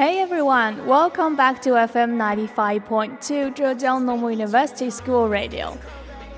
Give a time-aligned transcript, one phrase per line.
[0.00, 5.76] Hey everyone, welcome back to FM 95.2 Zhejiang Normal University School Radio.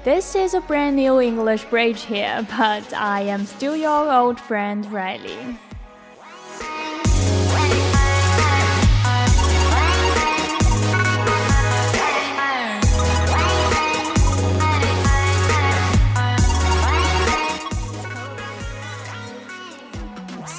[0.02, 4.84] This is a brand new English bridge here, but I am still your old friend
[4.92, 5.56] Riley.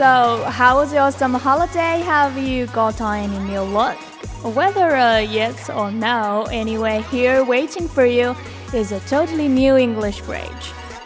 [0.03, 2.01] So, how was your summer holiday?
[2.03, 3.95] Have you got any new look?
[4.43, 8.35] Whether a yes or no, anyway, here waiting for you
[8.73, 10.65] is a totally new English bridge.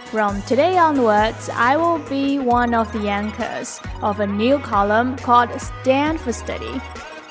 [0.10, 5.52] From today onwards, I will be one of the anchors of a new column called
[5.62, 6.82] Stan for Study.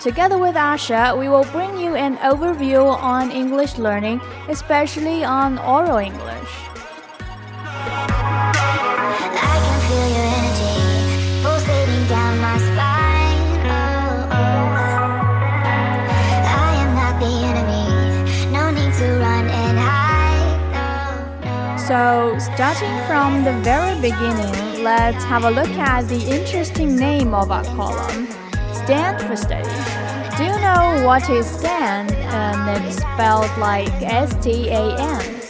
[0.01, 5.97] Together with Asha, we will bring you an overview on English learning, especially on oral
[5.97, 6.66] English.
[21.87, 27.53] So, starting from the very beginning, let's have a look at the interesting name of
[27.53, 28.27] our column
[28.73, 29.71] Stan for Study.
[30.37, 32.11] Do you know what is stand?
[32.11, 35.41] And it's spelled like S T A N.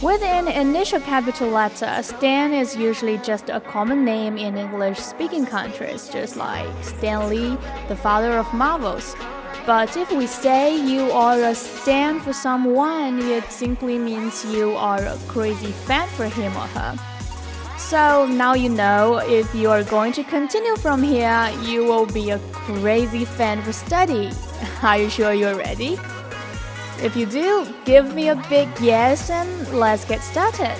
[0.00, 5.46] With an initial capital letter, Stan is usually just a common name in English speaking
[5.46, 7.58] countries, just like Stan Lee,
[7.88, 9.16] the father of Marvels.
[9.64, 15.02] But if we say you are a stan for someone, it simply means you are
[15.02, 16.96] a crazy fan for him or her.
[17.78, 22.30] So now you know if you are going to continue from here, you will be
[22.30, 24.32] a crazy fan for study.
[24.82, 25.98] Are you sure you're ready?
[27.02, 30.78] If you do, give me a big yes and let's get started.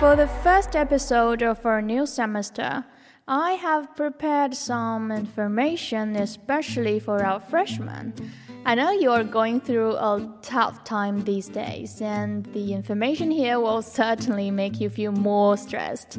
[0.00, 2.82] For the first episode of our new semester,
[3.28, 8.14] I have prepared some information especially for our freshmen.
[8.64, 13.60] I know you are going through a tough time these days, and the information here
[13.60, 16.18] will certainly make you feel more stressed.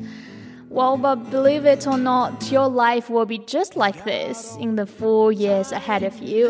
[0.70, 4.86] Well, but believe it or not, your life will be just like this in the
[4.86, 6.50] four years ahead of you.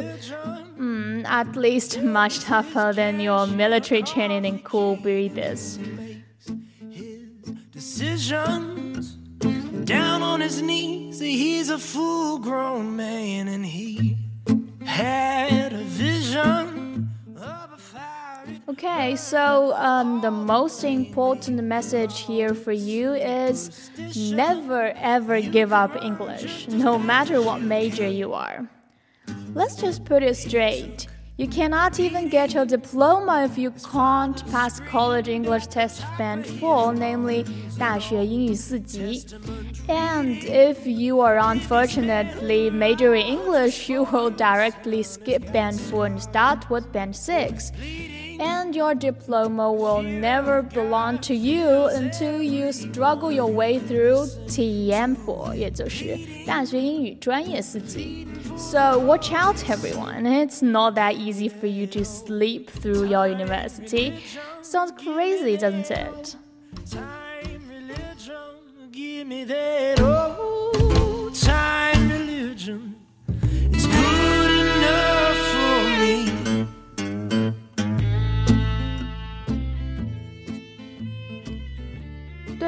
[0.77, 5.79] Mm, at least much tougher than your military training in cool breathers
[7.81, 9.15] decisions.
[9.85, 14.17] Down on his knees, he's a full grown man, and he
[14.85, 17.09] had a vision.
[18.69, 26.03] Okay, so um, the most important message here for you is never ever give up
[26.03, 28.69] English, no matter what major you are.
[29.55, 31.07] Let's just put it straight.
[31.38, 36.94] You cannot even get your diploma if you can't pass college English test band 4,
[36.94, 37.44] namely
[37.78, 39.22] 大学英语四级.
[39.86, 46.70] And if you are unfortunately majoring English, you will directly skip band 4 and start
[46.70, 47.70] with band 6
[48.38, 58.26] and your diploma will never belong to you until you struggle your way through TEM4，也就是大学英语专业四级。
[58.57, 60.25] So watch out, everyone.
[60.25, 64.23] It's not that easy for you to sleep through your university.
[64.61, 66.35] Sounds crazy, doesn't it?
[71.33, 72.95] Time, religion,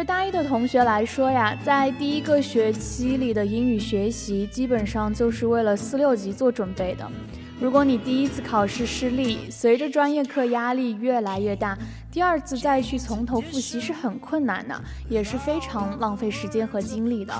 [0.03, 7.09] 大一的同学来说呀，在第一个学期里的英语学习，基本上就是为了四六级做准备的。
[7.59, 11.77] 如果你第一次考试失利，随着专业课压力越来越大，
[12.11, 17.33] 第二次再去从头复习是很困难的，也是非常浪费时间和精力的。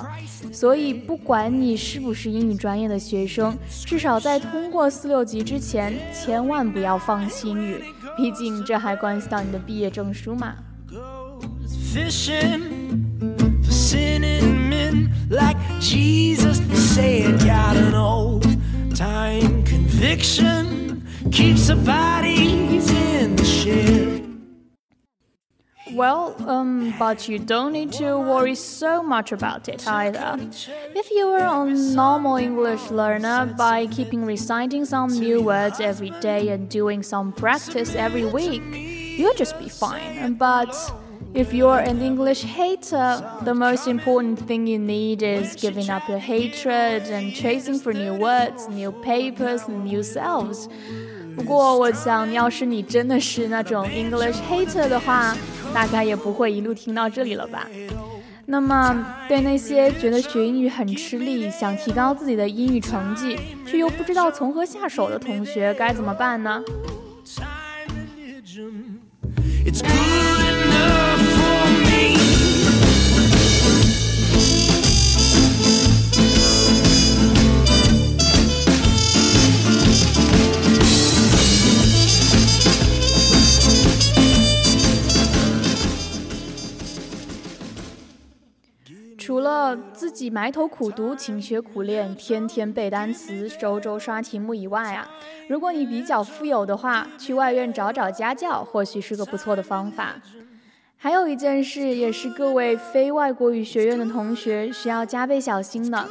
[0.50, 7.82] 所以，不管你是不是英语专业的学生，至少在通过四六级之前，千万不要放弃英语，
[8.16, 10.54] 毕竟这还关系到你的毕业证书嘛。
[11.94, 12.00] For
[14.46, 16.58] men like Jesus
[16.94, 17.38] said.
[17.38, 18.42] Got an old
[18.96, 24.22] time conviction keeps the bodies in the shed.
[25.92, 30.36] Well, um, but you don't need to worry so much about it either.
[30.96, 36.48] If you are a normal English learner, by keeping reciting some new words every day
[36.48, 38.64] and doing some practice every week,
[39.16, 40.34] you'll just be fine.
[40.34, 40.74] But
[41.34, 46.20] if you're an English hater, the most important thing you need is giving up your
[46.20, 50.68] hatred and chasing for new words, new papers, new selves.
[51.34, 55.36] 不过，我想，要是你真的是那种 English hater 的话，
[55.74, 57.66] 大概也不会一路听到这里了吧。
[58.46, 63.36] 那么，对那些觉得学英语很吃力，想提高自己的英语成绩，
[63.66, 66.62] 却又不知道从何下手的同学，该怎么办呢？
[89.24, 95.08] 除了自己埋头苦读、勤学苦练、天天背单词、周周刷题目以外啊，
[95.48, 100.16] 如果你比较富有的话，去外院找找家教，或许是个不错的方法。
[100.98, 106.06] 还有一件事，也是各位非外国语学院的同学需要加倍小心的。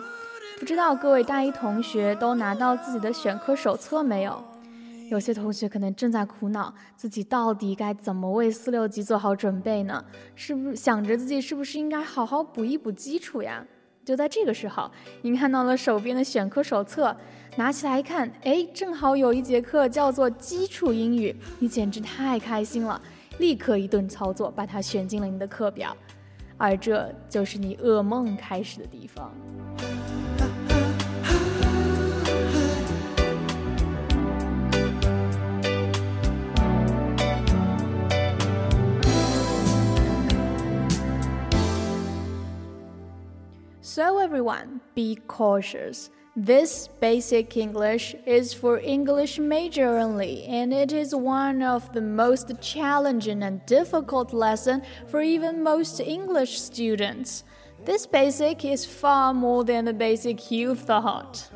[0.59, 4.43] 不知道各位大一同学都拿到自己的选科手册没有？
[5.09, 10.03] 有些同学可能正在苦恼，自己到底该怎么为四六级做好准备呢？
[10.35, 13.65] 是不是想着自己是不是应该好好补一补基础呀？
[14.03, 14.89] 就在这个时候，
[15.21, 17.15] 您看到了手边的选课手册，
[17.55, 23.01] 拿起来一看，哎，正好有一节课叫做基础英语，你简直太开心了，
[23.37, 25.95] 立刻一顿操作把它选进了你的课表，
[26.57, 29.31] 而这就是你噩梦开始的地方。
[44.33, 46.09] Everyone, be cautious.
[46.35, 52.51] This basic English is for English major only, and it is one of the most
[52.59, 57.43] challenging and difficult lesson for even most English students.
[57.85, 61.47] This basic is far more than the basic you thought.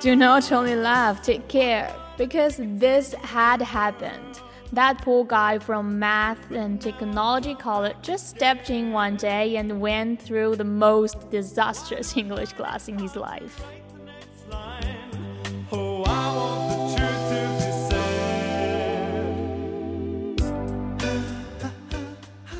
[0.00, 4.40] Do not only laugh, take care because this had happened.
[4.72, 10.20] That poor guy from Math and Technology College just stepped in one day and went
[10.20, 13.64] through the most disastrous English class in his life.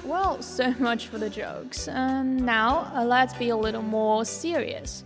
[0.04, 1.88] Well, so much for the jokes.
[1.88, 5.04] And now uh, let's be a little more serious.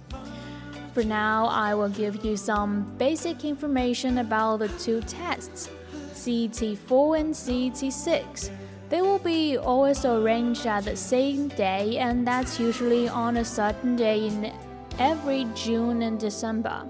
[0.93, 5.69] For now, I will give you some basic information about the two tests,
[6.15, 8.51] CET4 and CET6.
[8.91, 13.95] They will be always arranged at the same day, and that's usually on a certain
[13.95, 14.51] day in
[14.99, 16.85] every June and December.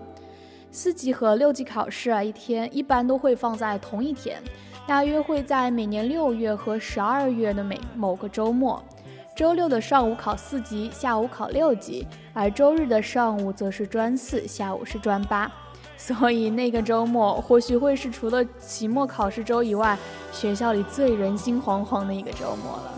[0.72, 4.42] 四级和六级考试啊，一天一般都会放在同一天，
[4.86, 8.82] 大约会在每年六月和十二月的每某个周末。
[9.40, 15.50] 周六的上午考四级，下午考六级，而周日的上午则是专四，下午是专八。
[15.96, 19.98] 所以那个周末或许会是除了期末考试周以外，
[20.30, 22.92] 学校里最人心惶惶的一个周末了。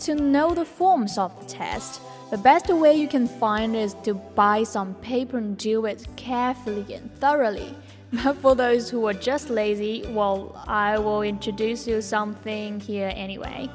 [0.00, 4.14] To know the forms of the test, the best way you can find is to
[4.14, 7.74] buy some paper and do it carefully and thoroughly.
[8.12, 13.70] But for those who are just lazy, well, I will introduce you something here anyway.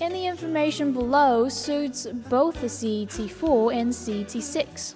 [0.00, 4.94] And the information below suits both the CET4 and CET6.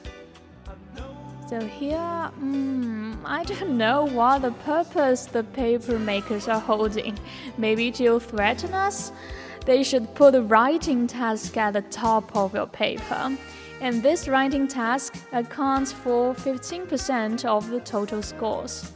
[1.49, 7.17] So here, mm, I don't know what the purpose the paper makers are holding.
[7.57, 9.13] Maybe to threaten us?
[9.67, 13.37] They should put the writing task at the top of your paper.
[13.81, 18.93] And this writing task accounts for 15% of the total scores.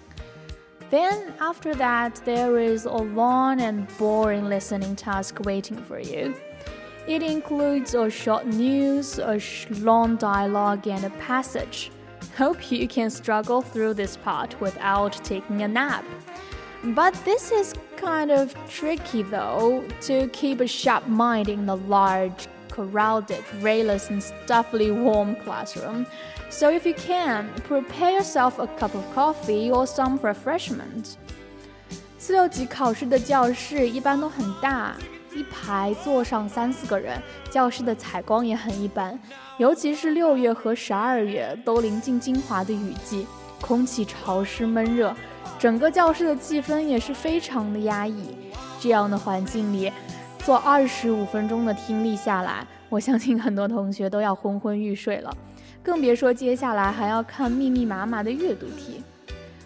[0.91, 6.35] Then, after that, there is a long and boring listening task waiting for you.
[7.07, 9.41] It includes a short news, a
[9.81, 11.91] long dialogue, and a passage.
[12.37, 16.05] Hope you can struggle through this part without taking a nap.
[16.83, 22.49] But this is kind of tricky though, to keep a sharp mind in the large,
[22.71, 26.07] crowded, rayless, and stuffily warm classroom.
[26.49, 31.17] So if you can, prepare yourself a cup of coffee or some refreshment.
[32.19, 34.97] 四六级考试的教室一般都很大，
[35.35, 39.19] 一排坐上三四个人，教室的采光也很一般，
[39.59, 43.27] 尤其是六月和十二月都临近金华的雨季，
[43.61, 45.15] 空气潮湿闷热。
[45.59, 48.25] 整个教室的气氛也是非常的压抑。
[48.79, 49.93] 这样的环境里，
[50.39, 55.31] 做二十五分钟的听力下来，我相信很多同学都要昏昏欲睡了，
[55.83, 59.03] 更别说接下来还要看密密麻麻的阅读题。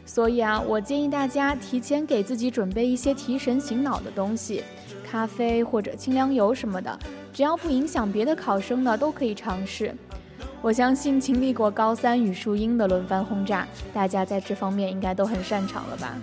[0.04, 4.64] 所以啊，我建议大家提前给自己准备一些提神醒脑的东西，
[5.08, 6.98] 咖啡或者清凉油什么的，
[7.32, 9.94] 只要不影响别的考生的都可以尝试。
[10.63, 16.15] 我相信经历过高三语数英的轮番轰炸，大家在这方面应该都很擅长了吧。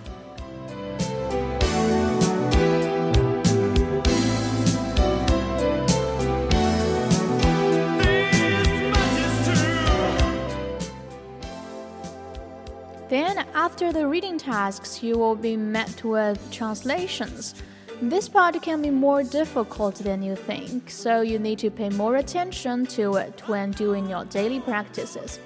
[13.09, 17.53] Then, after the reading tasks, you will be met with translations.
[18.01, 22.15] This part can be more difficult than you think, so you need to pay more
[22.15, 25.39] attention to it when doing your daily practices.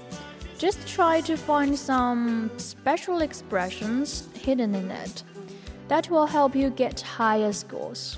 [0.58, 5.24] Just try to find some special expressions hidden in it.
[5.90, 8.18] That will help you get higher scores.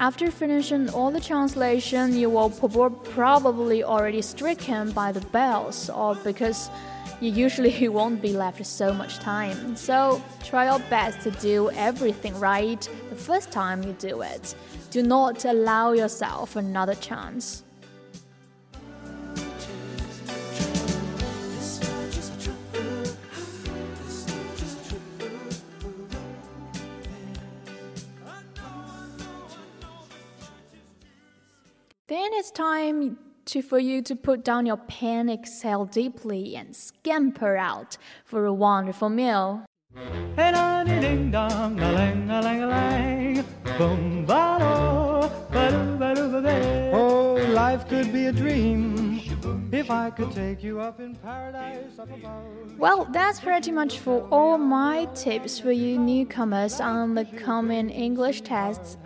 [0.00, 6.68] After finishing all the translation, you will probably already stricken by the bells or because
[7.20, 9.76] you usually won't be left so much time.
[9.76, 14.54] So try your best to do everything right the first time you do it.
[14.90, 17.62] Do not allow yourself another chance.
[32.08, 37.56] Then it's time to for you to put down your pen, exhale deeply, and scamper
[37.56, 39.64] out for a wonderful meal.
[46.92, 49.20] Oh, life could be a dream
[49.72, 52.78] if I could take you up in paradise up above.
[52.78, 58.42] Well, that's pretty much for all my tips for you newcomers on the common English
[58.42, 58.98] tests.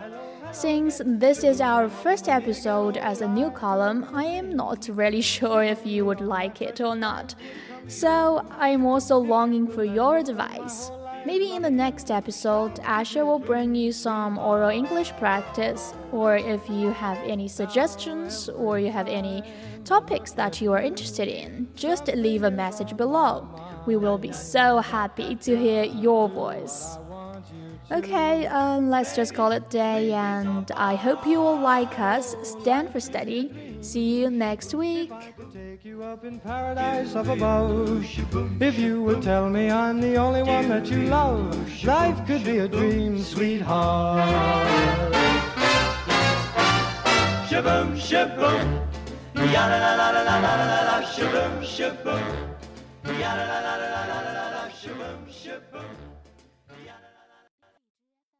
[0.53, 5.63] Since this is our first episode as a new column, I am not really sure
[5.63, 7.35] if you would like it or not.
[7.87, 10.91] So I'm also longing for your advice.
[11.25, 16.67] Maybe in the next episode, Asha will bring you some oral English practice, or if
[16.69, 19.43] you have any suggestions or you have any
[19.85, 23.47] topics that you are interested in, just leave a message below.
[23.85, 26.97] We will be so happy to hear your voice.
[27.91, 32.35] Okay, um, let's just call it day, and I hope you will like us.
[32.41, 33.51] Stan for study.
[33.81, 35.11] See you next week.
[35.51, 38.05] Take you up in paradise up above.
[38.61, 42.59] If you would tell me I'm the only one that you love, life could be
[42.59, 44.23] a dream, sweetheart.
[47.49, 48.87] Shaboom, shaboom,
[49.35, 52.23] la la la la la la la la, shaboom, shaboom,
[53.03, 56.10] la la la la la la la, shaboom, shaboom.